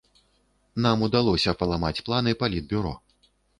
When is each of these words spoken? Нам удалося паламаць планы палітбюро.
Нам 0.85 1.03
удалося 1.09 1.55
паламаць 1.61 2.03
планы 2.09 2.35
палітбюро. 2.43 2.97